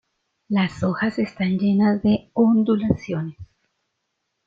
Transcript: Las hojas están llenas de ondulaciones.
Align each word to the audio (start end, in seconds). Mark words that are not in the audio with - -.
Las 0.49 0.81
hojas 0.81 1.19
están 1.19 1.59
llenas 1.59 2.01
de 2.01 2.31
ondulaciones. 2.33 3.37